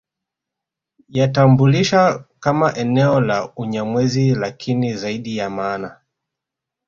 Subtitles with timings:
[1.09, 6.01] Yatambulisha kama eneo la Unyamwezi lakini zaidi ya maana